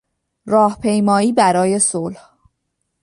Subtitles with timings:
[0.45, 2.17] راهپیمایی برای صلح